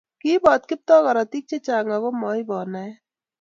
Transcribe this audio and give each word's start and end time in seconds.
kiibot 0.19 0.61
Kiptoo 0.69 1.01
korotik 1.05 1.45
che 1.49 1.57
chang' 1.65 1.93
aku 1.95 2.09
maibot 2.21 2.67
naet 2.73 2.95